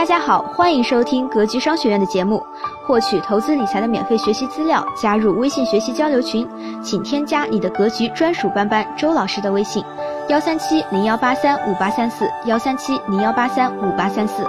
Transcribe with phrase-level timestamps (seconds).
[0.00, 2.42] 大家好，欢迎收听格局商学院的节目，
[2.86, 6.48] 获取投资理财的免费学习资料，加入微信学习交流群，
[6.82, 9.84] 请添加你的格局专属班班周老师的微信：
[10.28, 14.42] 幺三七零幺八三五八三四，幺三七零幺八三五八三四。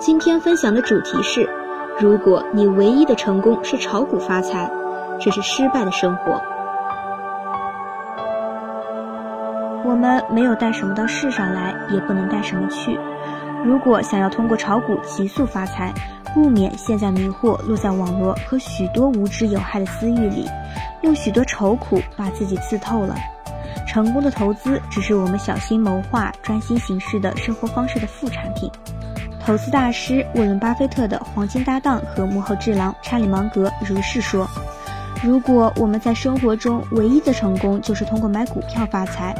[0.00, 1.46] 今天分享的主题是：
[2.00, 4.70] 如果你唯一的成功是炒股发财，
[5.20, 6.40] 这是失败的生活。
[9.84, 12.98] 我们没有带什么到世上来，也不能带什么去。
[13.62, 15.92] 如果想要通过炒股急速发财，
[16.32, 20.48] 不免陷在迷惑落在网络和许多无知有害的私欲里，
[21.02, 23.14] 用许多愁苦把自己刺透了。
[23.86, 28.70] 成功的投资只是我们小心谋划、专心行事的生活方式的副产品。
[29.44, 34.48] 投资大师沃伦·巴菲特的黄金搭档和幕后智囊查理·芒格如是说。
[35.22, 39.34] 如果我们在生活中唯一的成功就是通过买股票发财，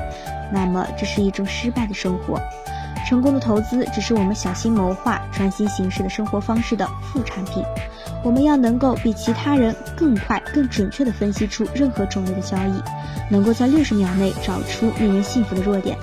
[0.55, 2.41] 那么这是一种失败的生活。
[3.07, 7.63] 成功的投资只是我们小心谋划、专心行事的生活方式的副产品。
[8.23, 12.83] 我们要能够比其他人更快、更准确地分析出任何种类的交易，
[13.31, 15.99] 能够在六十秒内找出令人信服的弱点。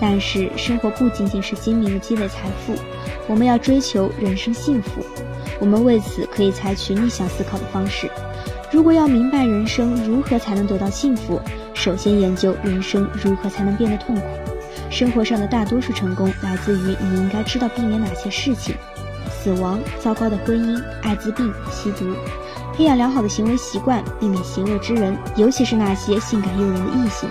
[0.00, 2.74] 但是，生活不仅仅是精明的积累财富，
[3.28, 5.06] 我们要追求人生幸福。
[5.60, 8.10] 我们为此可以采取逆向思考的方式。
[8.72, 11.40] 如果要明白人生如何才能得到幸福，
[11.84, 14.22] 首先研究人生如何才能变得痛苦。
[14.88, 18.74] 生活上的大多数成功来自于你应该知道避免哪些事情：
[19.28, 22.06] 死亡、糟糕的婚姻、艾滋病、吸毒。
[22.74, 27.28] 培养良好的行为习惯，避免邪恶之人，尤其是那些性感诱人的异性。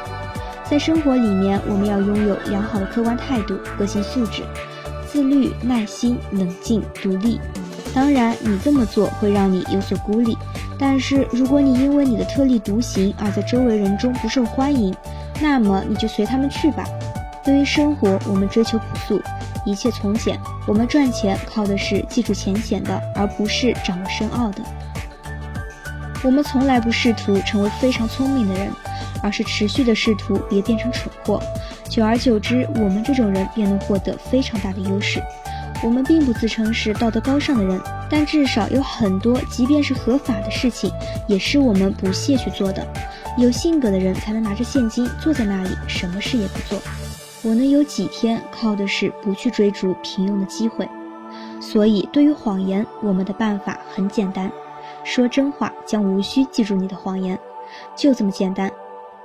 [0.69, 4.43] 在生活里面，我们要拥有良好的客观态度、个性素质、
[5.11, 7.41] 自律、耐心、冷静、独立。
[7.91, 10.37] 当然，你这么做会让你有所孤立。
[10.77, 14.93] 但是，如果你因为你的特立独行而在周围人中不受欢迎，
[15.41, 16.83] 那么你就随他们去吧。
[17.43, 19.21] 对于生活，我们追求朴素，
[19.65, 20.39] 一切从简。
[20.65, 24.61] 我们赚钱靠的是记住浅显的，而不是掌握深奥的。
[26.23, 28.71] 我们从来不试图成为非常聪明的人，
[29.21, 31.41] 而是持续的试图别变成蠢货。
[31.89, 35.21] 久而久之，我们这种人便能获得非常大的优势。
[35.83, 37.79] 我们并不自称是道德高尚的人，
[38.09, 40.89] 但至少有很多，即便是合法的事情，
[41.27, 42.87] 也是我们不屑去做的。
[43.37, 46.79] 有性格的人才能拿着现金坐在那里，什么事也不做。
[47.41, 50.87] 我能有几天，靠的是不去追逐平庸的机会。
[51.59, 54.49] 所以，对于谎言，我们的办法很简单：
[55.03, 57.37] 说真话，将无需记住你的谎言，
[57.95, 58.71] 就这么简单。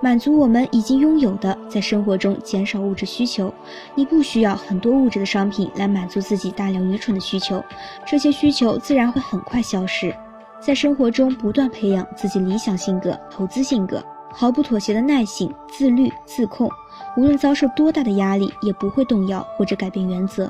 [0.00, 3.52] 满足我们已经拥有的，在生活中减少物质需求。
[3.96, 7.62] 你不需要很多物质的商品来满足自己大量愚蠢的需求，
[8.06, 10.14] 这些需求自然会很快消失。
[10.60, 14.00] 在生活中不断培养自己理想性格、投资性格，
[14.32, 16.70] 毫不妥协的耐性、自律、自控，
[17.16, 20.48] 无论遭受多大的压力，也不会动摇或者改变原则。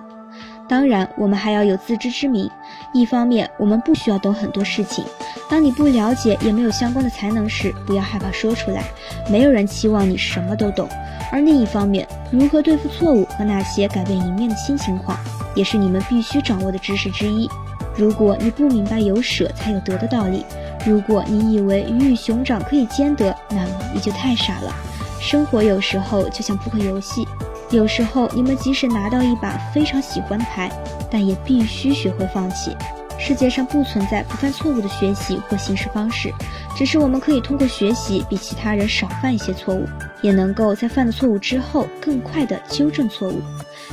[0.68, 2.50] 当然，我们还要有自知之明。
[2.92, 5.04] 一方面，我们不需要懂很多事情。
[5.48, 8.84] 当你不了解也没有相关的才能时，不要害怕说出来。
[9.30, 10.88] 没有人期望你什么都懂。
[11.32, 15.18] 而另一方面，如何对付错误和那些改变一面的新情况，
[15.54, 17.48] 也是你们必须掌握的知识之一。
[17.96, 20.44] 如果你不明白有舍才有得的道理，
[20.86, 24.72] 如果你以为鱼与熊掌可以兼得，那么你就太傻了。
[25.20, 27.26] 生活有时候就像扑克游戏。
[27.70, 30.70] 有时候，你们即使拿到一把非常喜欢的牌，
[31.10, 32.74] 但也必须学会放弃。
[33.20, 36.32] 世界上不存在不犯错误的学习或行事方式，
[36.76, 39.84] 只是我们可以通过学习比其他人少犯一些错误，
[40.22, 43.42] 也能够在犯了错误之后更快地纠正错误。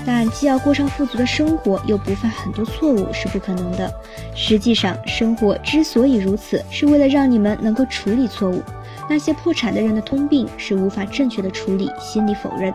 [0.06, 3.92] 但既要过上富足的生活，又不犯很多错误是不可能的。
[4.36, 8.62] 实际上，生活之所以如此，是为了让你们能够处理错误。
[9.10, 12.74] 那些破产的人的通病是无法正确的处理心理否认。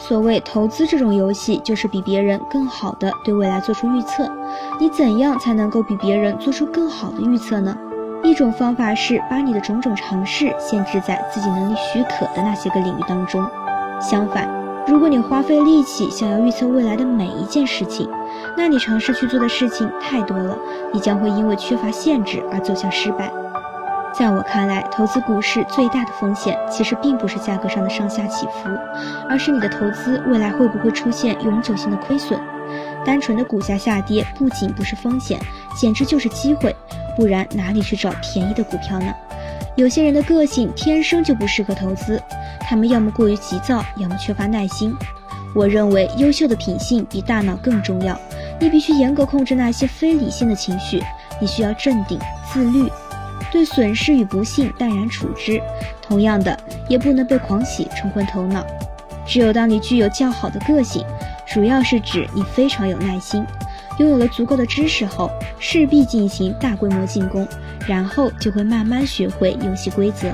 [0.00, 4.26] 所谓投资这种游戏，就是比别人更好的对未来做出预测。
[4.80, 7.76] 你怎样才能够比别人做出更好的预测呢？
[8.22, 13.46] 一种方法是把你的种种尝试限制在自己能力许可的那些个领域当中。
[14.00, 14.48] 相反，
[14.86, 18.08] 如果你花费力气想要预测未来的每一件事情，
[18.56, 20.56] 那你尝试去做的事情太多了，
[20.92, 23.30] 你将会因为缺乏限制而走向失败。
[24.12, 28.68] 在我看来，投资股市最大的风险其实并不是价格上的上下起伏，
[29.28, 32.38] 而是你的投资未来会不会出现永久性的亏损。
[33.04, 35.40] 单纯的股价下跌不仅不是风险，
[35.76, 36.74] 简直就是机会。
[37.16, 39.14] 不然哪里去找便宜的股票呢？
[39.76, 42.20] 有些人的个性天生就不适合投资，
[42.60, 44.94] 他们要么过于急躁，要么缺乏耐心。
[45.54, 48.16] 我认为优秀的品性比大脑更重要。
[48.60, 51.02] 你必须严格控制那些非理性的情绪，
[51.40, 52.18] 你需要镇定、
[52.52, 52.90] 自律。
[53.50, 55.60] 对损失与不幸淡然处之，
[56.00, 56.58] 同样的，
[56.88, 58.64] 也不能被狂喜冲昏头脑。
[59.26, 61.04] 只有当你具有较好的个性，
[61.46, 63.44] 主要是指你非常有耐心，
[63.98, 67.46] 拥有了足够的知识后，势必进行大规模进攻，
[67.86, 70.28] 然后就会慢慢学会游戏规则。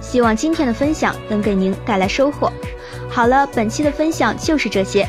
[0.00, 2.52] 希望今天的分享能给您带来收获。
[3.08, 5.08] 好了，本期的分享就是这些。